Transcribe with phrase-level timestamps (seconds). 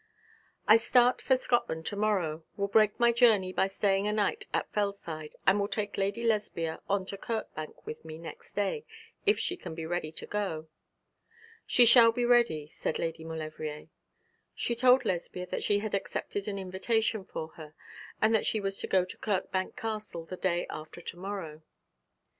[0.67, 4.71] 'I start for Scotland to morrow, will break my journey by staying a night at
[4.73, 8.83] Fellside, and will take Lady Lesbia on to Kirkbank with me next day,
[9.27, 10.67] if she can be ready to go.'
[11.67, 13.89] 'She shall be ready,' said Lady Maulevrier.
[14.55, 17.75] She told Lesbia that she had accepted an invitation for her,
[18.19, 21.61] and that she was to go to Kirkbank Castle the day after to morrow.